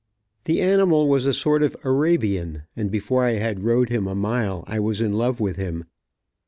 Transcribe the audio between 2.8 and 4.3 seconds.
before I had rode him a